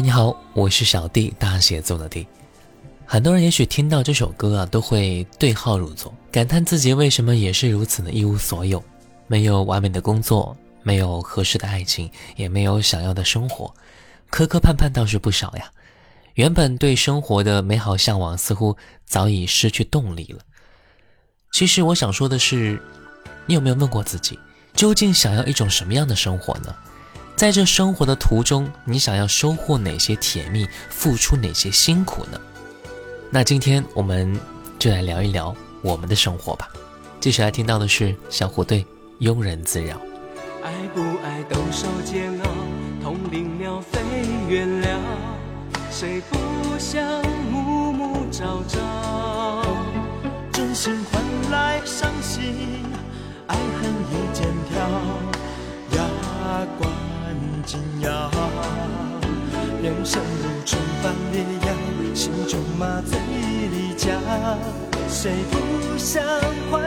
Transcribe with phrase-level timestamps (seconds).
[0.00, 2.24] 你好我是小 d 大写作的 d
[3.04, 8.82] 很多人也许听到这首歌啊都会对号入座感叹自己为什么也是如此的一无所有。
[9.26, 13.74] 没有完美的工作没有合适的爱情也没有想要的生活。
[14.30, 15.68] 磕磕绊绊倒是不少呀。
[16.34, 20.38] 原本对生活的美好向往似乎早已失去动力了。
[21.50, 22.80] 其实我想说的是
[23.46, 24.38] 你有没有问过自己
[24.74, 26.72] 究竟想要一种什么样的生活呢？
[27.38, 32.40] 在这生活的途中，你想要收获哪些甜蜜，付出哪些辛苦呢？
[33.30, 34.36] 那今天我们
[34.76, 36.68] 就来聊一聊我们的生活吧。
[37.20, 38.84] 接下来听到的是小虎队
[39.24, 39.94] 《庸人自扰》。
[40.64, 42.50] 爱不爱都受煎熬，
[43.00, 44.00] 同林鸟飞
[44.48, 44.98] 远了，
[45.92, 47.00] 谁不想
[47.52, 49.64] 暮暮朝朝？
[50.50, 52.82] 真心换来伤心，
[53.46, 54.80] 爱恨一肩挑，
[55.96, 56.90] 牙关
[57.68, 58.30] 惊讶。
[59.82, 63.18] 人生如春般烈阳，心中麻醉
[63.70, 64.08] 离家，
[65.06, 66.24] 谁不想
[66.70, 66.80] 快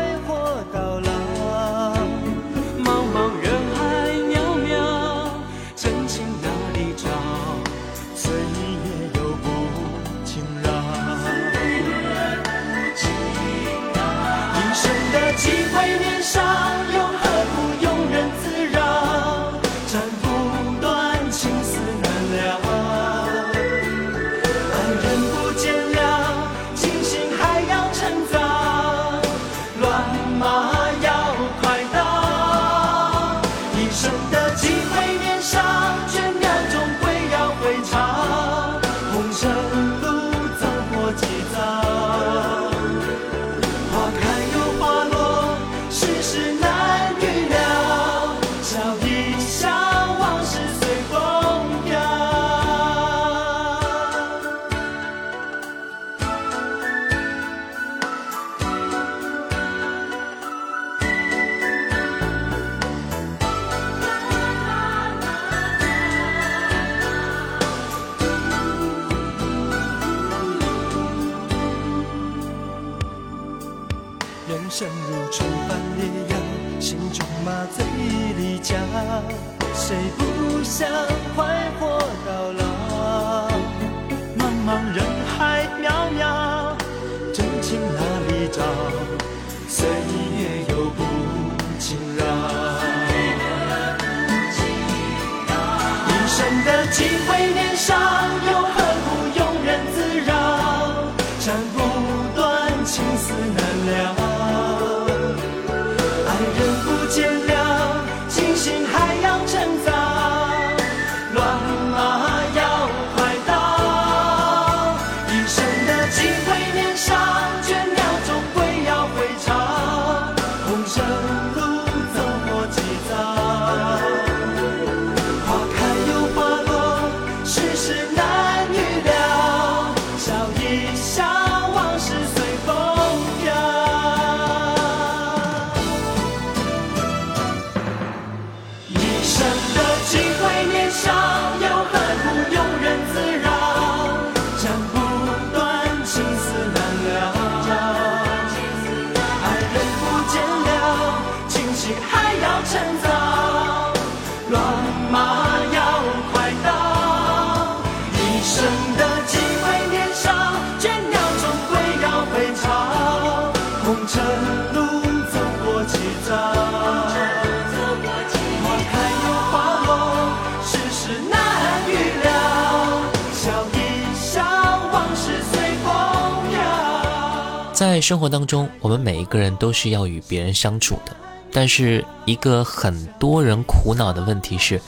[178.02, 181.16] 生活当中，我们每一个人都是要与别人相处的，
[181.52, 184.82] 但是一个很多人苦恼的问题是，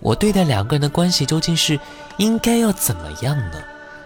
[0.00, 1.78] 我对待两个人的关系究竟是
[2.16, 3.62] 应该要怎么样呢？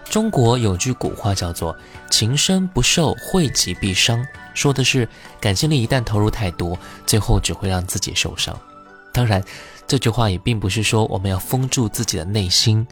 [0.09, 1.75] 中国有句古话叫做
[2.11, 5.07] “情深不寿，惠及必伤”，说的是
[5.41, 8.55] 感情里一旦投入太多，最后只会让自己受伤。
[9.11, 9.43] 当然，
[9.87, 12.85] 这句话也并不是说我们要封住自己的内心。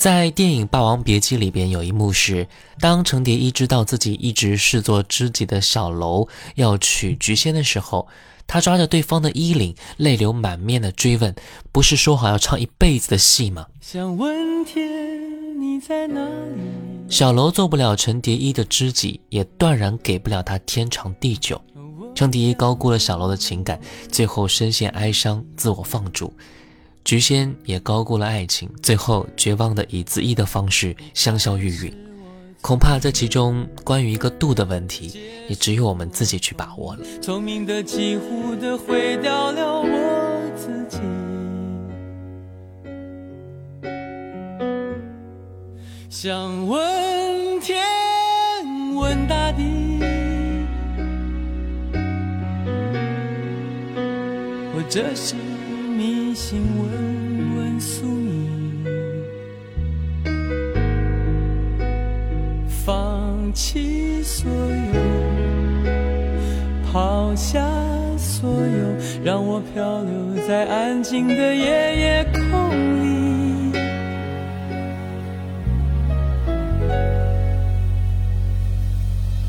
[0.00, 8.08] 在电影《霸王别姬》里边有一幕是，当程蝶衣知道自己一直视作知己的小楼要娶菊仙的时候，
[8.46, 11.34] 他抓着对方的衣领，泪流满面的追问
[11.70, 16.62] ：“不是说好要唱一辈子的戏吗想问天，你在哪里？？”
[17.10, 21.60] 小楼做不了程蝶衣的知己，也断然给不了他天长地久。
[22.14, 23.78] 程蝶衣高估了小楼的情感，
[24.10, 26.32] 最后深陷哀伤，自我放逐。
[27.04, 31.92] 菊仙也高估了爱情，最后绝望的以自缢的方式香消玉殒。
[32.60, 37.00] 恐怕这其中关于一个度的问题，也只有我们自己去把握了。
[37.22, 40.98] 聪明的几乎的毁掉了我自己。
[46.10, 47.82] 想问天，
[48.94, 50.00] 问大地，
[54.74, 55.34] 或者是
[56.00, 58.80] 迷信，问问宿命，
[62.66, 64.98] 放弃所有，
[66.90, 67.60] 抛下
[68.16, 72.40] 所有，让我漂流在安静的夜夜空
[72.96, 73.78] 里。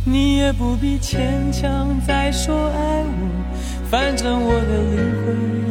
[0.03, 3.07] 你也不必牵强再说爱我，
[3.89, 5.70] 反正我的灵魂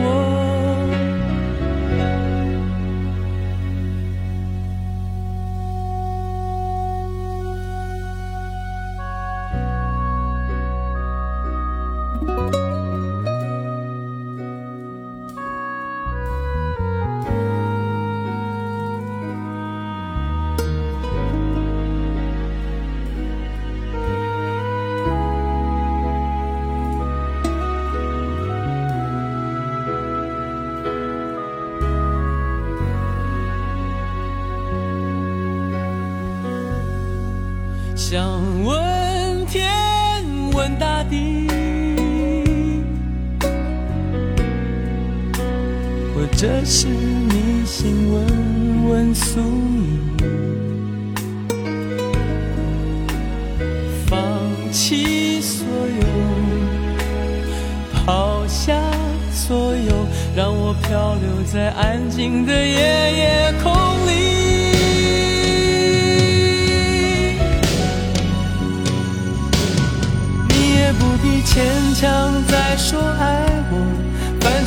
[46.63, 49.99] 是你心，问问宿命，
[54.07, 54.19] 放
[54.71, 56.05] 弃所有，
[57.93, 58.79] 抛下
[59.31, 63.73] 所有，让我漂流在安静的夜夜空
[64.07, 64.11] 里。
[70.47, 71.65] 你也不必牵
[71.95, 73.50] 强再说爱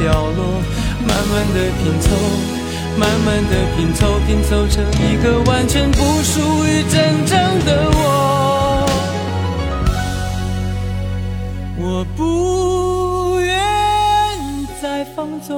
[0.00, 0.42] 掉落，
[1.06, 2.08] 慢慢的拼凑，
[2.98, 7.98] 慢慢的拼凑，拼凑成一个完全不属于真正的我。
[11.78, 13.60] 我不愿
[14.80, 15.54] 再放纵，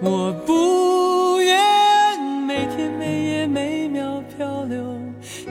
[0.00, 4.82] 我不愿每天每夜每秒漂流，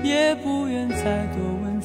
[0.03, 1.39] 也不愿再多、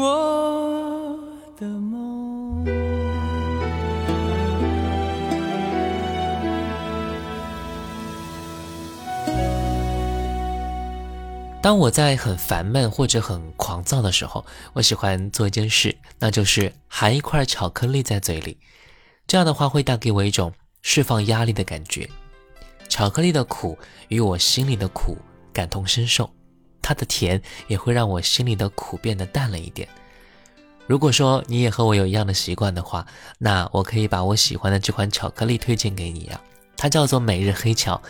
[0.00, 1.18] 我
[1.56, 2.64] 的梦。
[11.60, 18.56] 当我在很烦闷或者很狂躁的时候，我喜欢做一件事，那就是含一块巧克力在嘴里。
[19.26, 22.08] 这样的话会带给我一种释放压力的感觉。
[22.88, 23.76] 巧克力的苦
[24.06, 25.18] 与我心里的苦
[25.52, 26.30] 感同身受，
[26.82, 29.88] 它的甜也会让我心里的苦变得淡了一点。
[30.86, 33.06] 如果说你也和我有一样的习惯的话
[33.36, 36.40] 那我可以把我喜欢的这款巧克力推荐给你呀
[36.78, 38.00] 它叫做每日黑巧。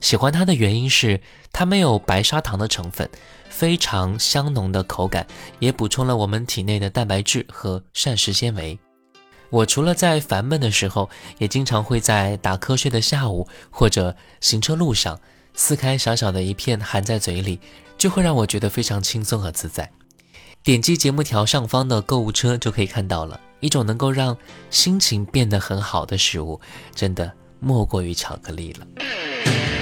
[0.00, 1.18] 喜欢它的原因是
[1.50, 3.08] 它没有白砂糖的成分
[3.48, 5.26] 非常香浓的口感
[5.60, 8.78] 也补充了我们体内的蛋白质和膳食纤维。
[9.48, 15.18] 我除了在烦闷的时候也经常会在打瞌睡的下午或者行车路上
[15.54, 17.60] 撕开小小的一片含在嘴里
[18.04, 19.90] 就会让我觉得非常轻松和自在。
[20.62, 24.36] 点击节目条上方的购物车就可以看到了一种能够让
[24.68, 26.60] 心情变得很好的食物
[26.94, 29.73] 真的莫过于巧克力了。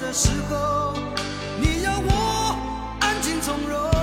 [0.00, 0.94] 的时候
[1.60, 2.56] 你要我
[3.00, 3.93] 安静从容。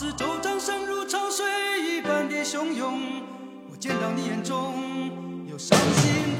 [0.00, 1.44] 是惆怅，声如潮水
[1.82, 3.22] 一般的汹涌。
[3.70, 4.74] 我见到你眼中，
[5.46, 6.39] 有伤心。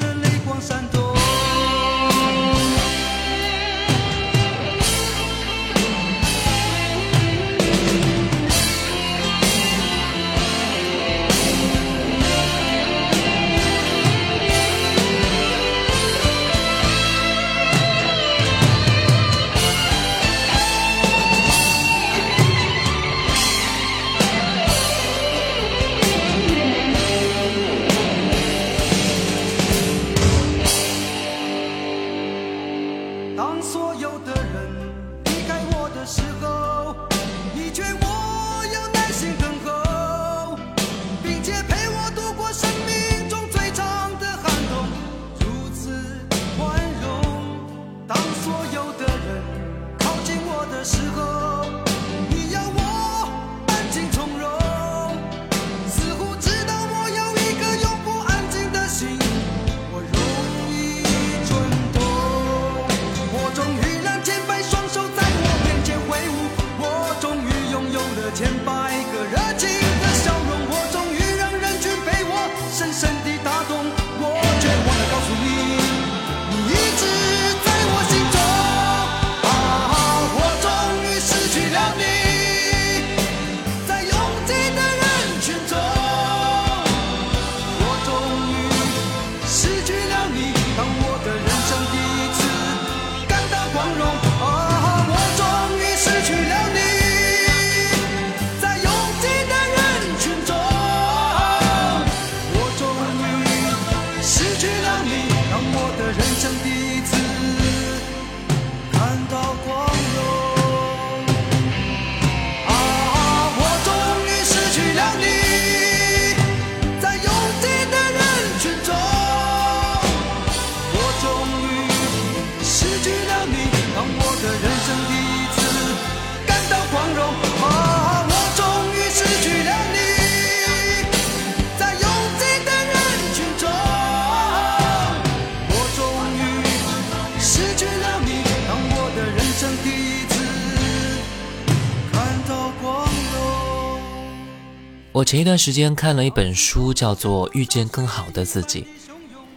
[145.20, 148.86] 我前一段时间看了一本书叫做遇见更好的自己。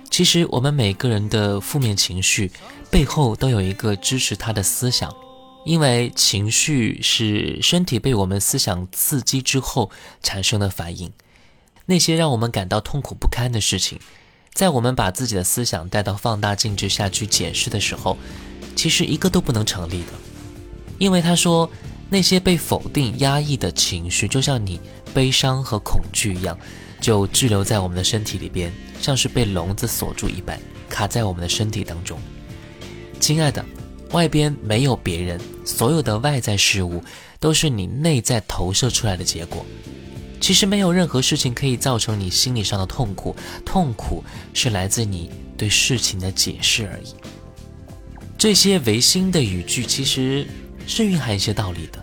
[0.10, 2.52] 其实我们每个人的负面情绪
[2.92, 5.12] 背后都有一个支持他的思想
[5.66, 9.90] 因为情绪是身体被我们思想刺激之后
[10.22, 11.10] 产生的反应。
[11.86, 13.98] 那些让我们感到痛苦不堪的事情
[14.54, 18.18] 在我们把自己的思想带到放大镜之下去解释的时候
[18.76, 20.12] 其实一个都不能成立的。
[21.00, 21.70] 因为他说
[22.10, 24.82] 那些被否定压抑的情绪就像你
[25.14, 26.58] 悲伤和恐惧一样，
[27.00, 32.20] 就滞留在我们的身体里边，像是被笼子锁住一般，卡在我们的身体当中。
[33.20, 33.64] 亲爱的，
[34.12, 37.02] 外边没有别人，所有的外在事物
[37.40, 39.66] 都是你内在投射出来的结果。
[40.42, 44.22] 其实没有任何事情可以造成你心理上的痛苦，痛苦
[44.54, 47.16] 是来自你对事情的解释而已。
[48.38, 50.46] 这些违心的语句其实
[50.86, 52.03] 是蕴含一些道理的，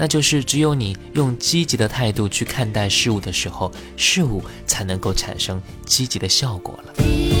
[0.00, 7.39] 那就是只有你用积极的态度去看待事物的时候，事物才能够产生积极的效果了。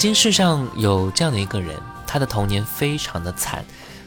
[0.00, 3.62] 经世上有这样的一个人，他的童年非常的惨，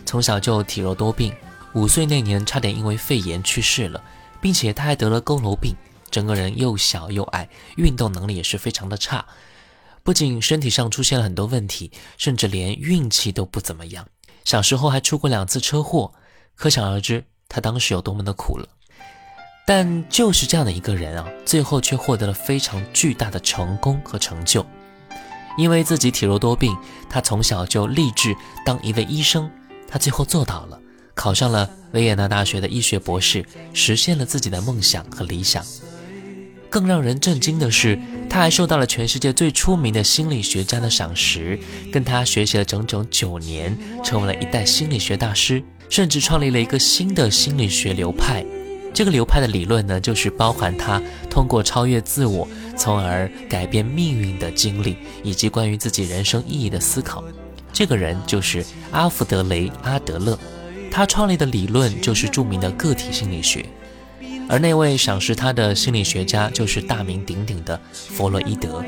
[0.08, 1.32] 从小就体弱多病，
[1.76, 4.04] 五岁那年差点因为肺炎去世了，
[4.42, 5.76] 并且他还得了佝偻病，
[6.10, 9.24] 整个人又小又矮，运动能力也是非常的差，
[10.02, 14.08] 不仅身体上出现了很多问题，甚至连运气都不怎么样，
[14.44, 16.12] 小时候还出过两次车祸，
[16.56, 18.68] 可想而知他当时有多么的苦了。
[19.68, 24.66] 但就是这样的一个人啊，最后却获得了非常巨大的成功和成就。
[25.58, 26.76] 因为自己体弱多病，
[27.10, 28.36] 他从小就立志
[28.66, 29.50] 当一位医生。
[29.88, 30.80] 他最后做到了，
[31.14, 35.64] 考上了维也纳大学的医学博士，实现了自己的梦想和理想。
[36.70, 41.60] 更让人震惊的是，他还受到了全世界最出名的心理学家的赏识，
[41.92, 48.44] 跟他学习了整整九年，成为了一代心理学大师，甚至创立了一个新的心理学流派。
[48.94, 57.24] 这个流派的理论呢，就是包含他通过超越自我，从而改变命运的经历，以及关于自己人生意义的思考。
[57.74, 60.38] 这个人就是阿弗德雷·阿德勒，
[60.92, 63.66] 他创立的理论就是著名的个体心理学。
[64.48, 68.84] 而那位赏识他的心理学家就是大名鼎鼎的弗洛伊德。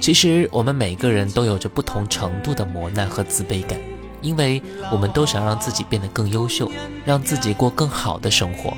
[0.00, 3.78] 其实我们每个人都有着不同程度的磨难和自卑感，
[4.22, 6.70] 因为我们都想让自己变得更优秀，
[7.04, 8.72] 让自己过更好的生活。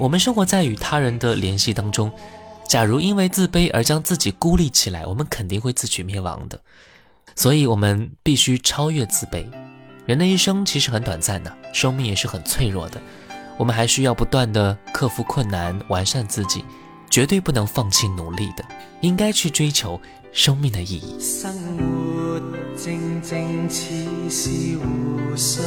[0.00, 2.10] 我们生活在与他人的联系当中，
[2.66, 6.58] 假如因为自卑而将自己孤立起来，我们肯定会自取灭亡的。
[7.36, 9.44] 所以，我们必须超越自卑。
[10.06, 12.98] 人的一生其实很短暂的，生命也是很脆弱的。
[13.58, 16.64] 我们还需要不断的克服困难，完善自己，
[17.10, 18.64] 绝对不能放弃努力的，
[19.02, 20.00] 应该去追求
[20.32, 21.20] 生命的意义。
[21.20, 22.40] 生活
[22.74, 23.84] 静静似
[24.30, 25.62] 是湖水，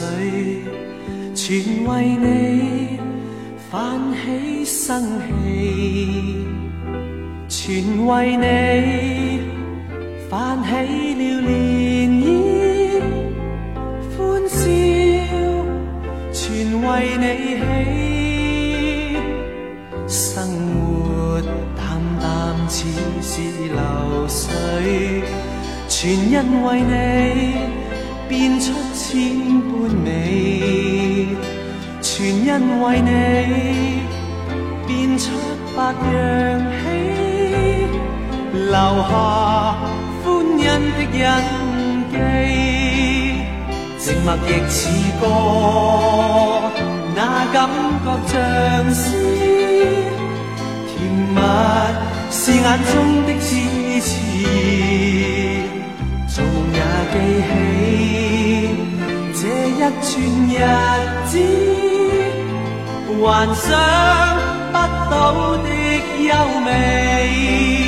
[1.36, 3.00] 全为你
[3.74, 6.46] 泛起生气，
[7.50, 8.46] 全为你
[10.30, 10.70] 泛起
[11.16, 11.50] 了涟
[12.22, 12.30] 漪，
[14.16, 14.62] 欢笑，
[16.32, 16.44] 全
[16.84, 17.26] 为你
[17.58, 19.18] 起，
[20.08, 21.42] 生活
[21.76, 21.82] 淡
[22.22, 22.24] 淡
[22.70, 22.86] 似
[23.24, 23.42] 是
[23.74, 23.82] 流
[24.28, 25.24] 水，
[25.90, 26.94] 全因为你
[28.30, 30.06] 变出千般美，
[32.16, 32.48] 全因
[32.84, 33.10] 为你
[34.86, 35.26] 变出
[35.76, 35.92] 百样
[36.84, 36.86] 喜，
[38.54, 39.12] 留下
[40.24, 40.26] 欢
[40.60, 40.62] 欣
[40.94, 41.20] 的印
[42.12, 42.14] 记。
[43.98, 44.78] 静默亦似
[45.20, 45.24] 歌，
[47.16, 47.20] 那
[47.52, 47.58] 感
[48.06, 48.32] 觉像
[48.94, 49.02] 诗，
[50.88, 50.94] 甜
[51.34, 51.38] 蜜
[52.30, 52.94] 是眼中
[53.26, 53.50] 的痴
[54.02, 54.08] 痴，
[56.28, 56.46] 做梦
[56.76, 56.80] 也
[57.12, 57.16] 记
[57.50, 57.52] 起
[59.44, 60.14] 这一串
[60.48, 60.56] 日
[61.28, 61.34] 子，
[63.22, 63.22] 幻
[63.54, 63.68] 想
[64.72, 64.76] 不
[65.12, 65.14] 到
[65.58, 65.68] 的
[66.24, 67.83] 优美。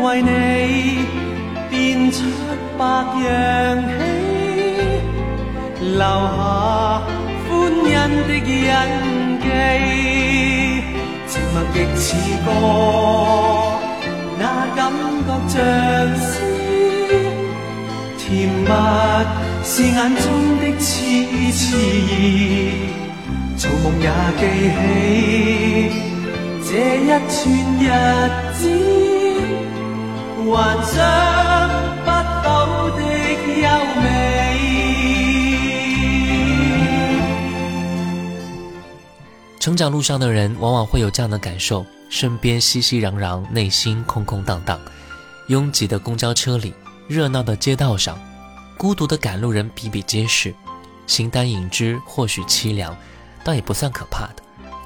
[0.00, 0.30] 为你
[1.70, 2.16] 变出
[2.78, 3.26] 百样
[3.88, 3.90] 喜，
[5.80, 6.02] 留下
[7.48, 7.50] 欢
[7.84, 7.90] 欣
[8.28, 8.70] 的印
[9.40, 9.44] 记，
[11.26, 12.04] 静默亦似
[12.44, 12.48] 歌，
[14.38, 14.42] 那
[14.76, 14.80] 感
[15.26, 15.54] 觉像
[16.16, 16.30] 诗。
[18.18, 18.66] 甜蜜
[19.64, 20.24] 是眼中
[20.58, 20.88] 的痴
[21.52, 22.10] 痴意，
[23.56, 24.40] 做梦也记
[24.74, 24.80] 起
[26.64, 27.40] 这一串
[27.78, 27.84] 日
[28.54, 28.60] 子，
[30.50, 30.96] 幻想
[32.04, 32.10] 不
[32.42, 33.02] 到的
[33.62, 33.68] 优
[34.02, 34.06] 美。
[39.60, 44.80] 成长路上的人往往会有这样的感受：身边熙熙攘攘，内心空空荡荡。
[45.48, 46.74] 拥挤的公交车里。
[47.08, 48.18] 热闹的街道上，
[48.78, 50.54] 孤独的赶路人比比皆是，
[51.06, 52.96] 形单影只或许凄凉，
[53.44, 54.36] 倒也不算可怕的。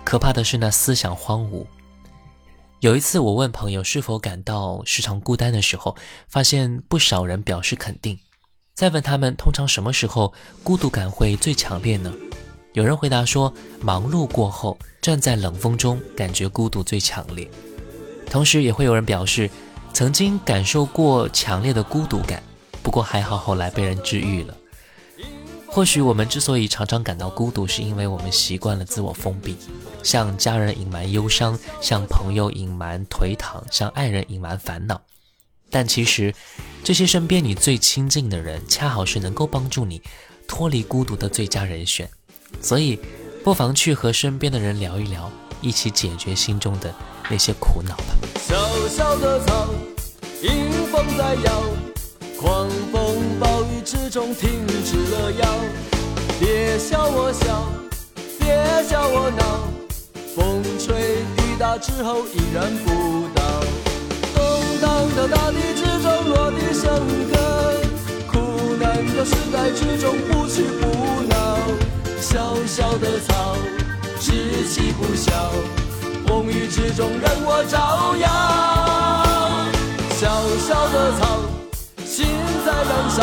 [0.03, 1.66] 可怕的是那思想荒芜。
[2.81, 5.97] 有一次，我问朋友是否感到时常孤单的时候，
[6.29, 8.19] 发现不少人表示肯定。
[8.75, 12.12] 再问他们，通常什么时候孤独感会最强烈呢？
[12.75, 17.51] 有人回答说，忙碌过后，站在冷风中，感觉孤独最强烈。
[18.31, 19.51] 同时，也会有人表示。
[19.93, 22.43] 曾经感受过强烈的孤独感，
[22.83, 24.55] 不过还好后来被人治愈了。
[25.77, 29.55] 或许我们之所以常常感到孤独，是因为我们习惯了自我封闭，
[30.03, 34.99] 向家人隐瞒忧伤，向朋友隐瞒颓唐，向爱人隐瞒烦恼。
[35.69, 36.35] 但其实，
[36.83, 40.01] 这些身边你最亲近的人，恰好是能够帮助你
[40.49, 42.09] 脱离孤独的最佳人选。
[42.62, 42.99] 所以，
[43.45, 46.95] 不妨去和身边的人聊一聊，一起解决心中的
[47.29, 48.17] 那些苦恼吧。
[48.49, 49.69] 小小的草，
[50.43, 51.62] 迎风在摇，
[52.41, 53.56] 狂风暴
[53.87, 55.46] 之中停止了摇。
[56.40, 57.70] 别笑我笑，
[58.37, 59.62] 别笑我闹，
[60.35, 63.40] 风吹雨打之后依然不倒。
[64.35, 64.42] 动
[64.83, 66.99] 荡的大地之中落地生
[67.31, 67.38] 根，
[68.27, 71.57] 苦难的时代之中不屈不挠。
[72.20, 73.55] 小小的草，
[74.18, 75.31] 志气不小，
[76.27, 78.27] 风雨之中任我照耀。
[80.18, 80.27] 小
[80.66, 81.38] 小的草，
[82.05, 82.27] 心
[82.64, 83.22] 在燃烧，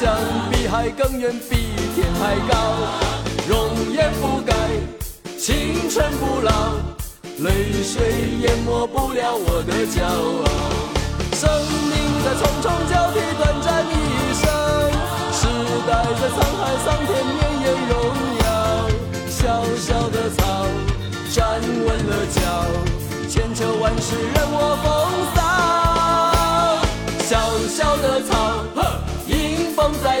[0.00, 0.16] 想
[0.50, 2.56] 比海更远，比天还高。
[3.46, 4.54] 容颜不改，
[5.38, 6.72] 青春不老，
[7.40, 8.00] 泪水
[8.40, 10.48] 淹没不了我的骄傲。
[11.36, 11.44] 生
[11.90, 11.92] 命
[12.24, 13.92] 在匆匆交替，短暂一
[14.40, 14.48] 生，
[15.36, 15.44] 时
[15.86, 17.92] 代在沧海桑田，绵延荣
[18.40, 18.48] 耀。
[19.28, 19.38] 小
[19.76, 20.40] 小的草，
[21.30, 22.40] 站稳了脚，
[23.28, 24.88] 千秋万世任我风
[25.36, 25.38] 骚。
[27.28, 27.36] 小
[27.68, 28.32] 小的草，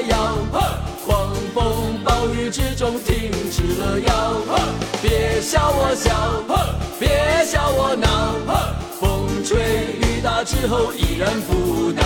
[0.08, 0.36] 摇，
[1.06, 4.36] 狂风暴雨之中停止了摇。
[5.02, 6.42] 别笑我笑，
[6.98, 8.34] 别笑我闹，
[9.00, 9.58] 风吹
[10.00, 12.02] 雨打之后依然不倒。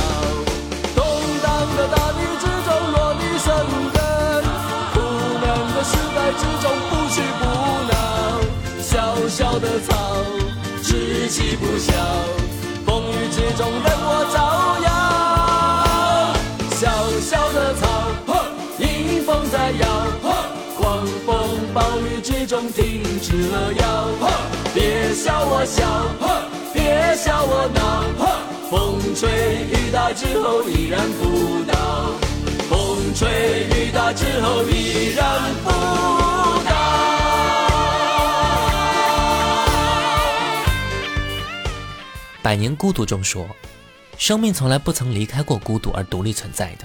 [0.97, 0.99] 动
[1.43, 3.49] 荡的大地之中落地生
[3.93, 3.99] 根，
[4.93, 4.97] 苦
[5.41, 7.43] 难的时代之中不屈不
[7.91, 7.93] 挠。
[8.81, 8.89] 小
[9.29, 9.91] 小的草，
[10.83, 11.93] 志气不小，
[12.87, 14.39] 风雨之中任我照
[14.87, 14.89] 耀。
[16.71, 16.83] 小
[17.21, 17.83] 小的草，
[18.79, 18.85] 迎
[19.25, 19.85] 风在摇，
[20.79, 21.29] 狂风
[21.75, 23.85] 暴雨之中停止了摇。
[24.73, 25.85] 别笑我小，
[26.73, 27.81] 别笑我闹，
[28.71, 32.13] 风吹雨打之后依然不倒，
[32.69, 35.27] 风吹雨打之后依然
[35.65, 35.71] 不
[36.65, 36.71] 倒。
[42.41, 43.45] 百年孤独中说，
[44.17, 46.85] 生命从来不曾离开过孤独而独立存在的。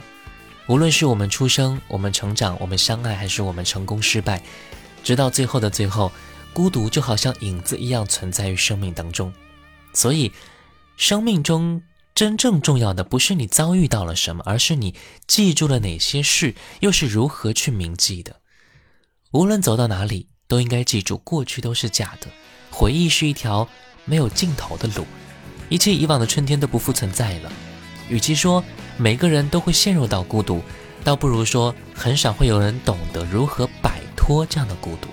[0.66, 4.42] 无论是我们出生、我们成长、我们相爱，还是我们成功失败，
[5.04, 6.12] 直到最后的最后，
[6.52, 9.32] 孤独就好像影子一样存在于生命当中。
[9.94, 10.32] 所以，
[10.98, 11.82] 生命中
[12.14, 14.96] 真正重要的不是你遭遇到了什么，而是你
[15.28, 18.38] 记住了哪些事，又是如何去铭记的。
[19.32, 22.28] 无论走到哪里，都应该记住，过去都是假的，
[22.72, 23.68] 回忆是一条
[24.06, 25.06] 没有尽头的路。
[25.68, 27.52] 一切以往的春天都不复存在了。
[28.08, 28.64] 与其说
[28.98, 30.62] 每个人都会陷入到孤独，
[31.04, 35.10] 倒不如说很少会有人懂得如何摆脱这样的孤独。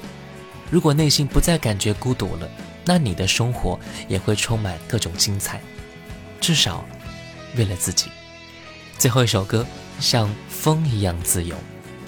[0.71, 2.49] 如果内心不再感觉孤独了，
[2.85, 5.61] 那你的生活也会充满各种精彩。
[6.41, 6.85] 至少，
[7.57, 8.11] 为了自己。
[8.99, 9.67] 最后一首歌，
[10.01, 11.57] 像风一样自由。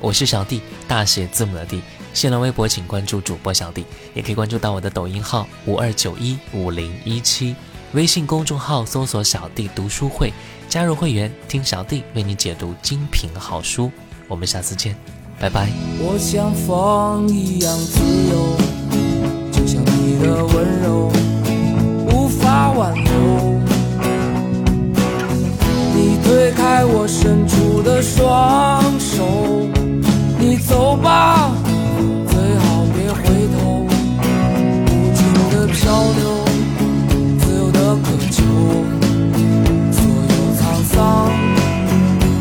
[0.00, 1.80] 我是小弟，大写字母的弟。
[2.12, 3.84] 新浪微博请关注主播小弟，
[4.14, 7.56] 也可以关注到我的抖音号五二九一五零一七。
[7.92, 10.32] 微信公众号搜索“小弟读书会”，
[10.68, 13.90] 加入会员，听小弟为你解读精品好书。
[14.28, 14.96] 我们下次见，
[15.38, 15.68] 拜拜。
[15.98, 18.56] 我像风一样自由，
[20.24, 21.12] 的温柔
[22.10, 23.10] 无法挽留。
[25.94, 29.68] 你推开我伸出的双手，
[30.38, 31.52] 你走吧，
[32.26, 35.18] 最好别回头，无尽
[35.50, 35.82] 的漂
[36.16, 36.22] 流。
[37.40, 38.42] 自由的渴求，
[39.92, 40.00] 所
[40.32, 40.96] 有沧桑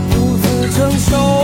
[0.09, 1.42] 独自承受。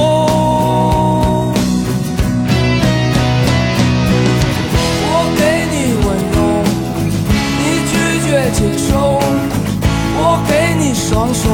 [11.09, 11.49] 双手，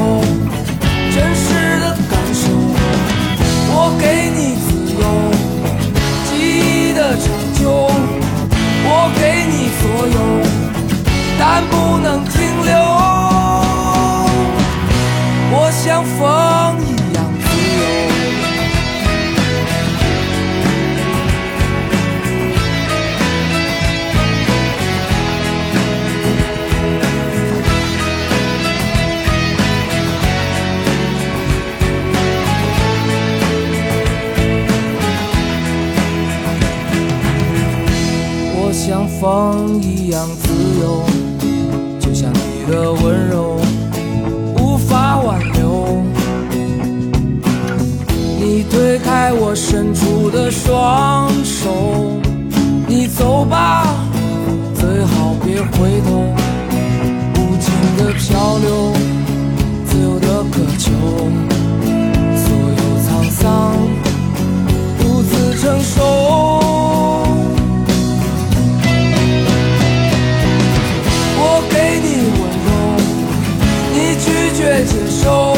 [74.20, 75.54] 拒绝接受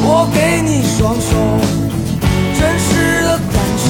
[0.00, 1.30] 我给你双手
[2.58, 3.86] 真实的感受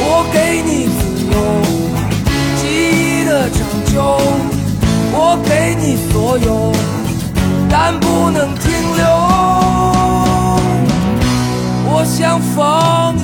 [0.00, 1.34] 我给你自由
[2.56, 3.58] 记忆的长
[3.92, 3.94] 久
[5.12, 6.72] 我给你所有
[7.70, 9.04] 但不能停留。
[11.90, 13.17] 我像风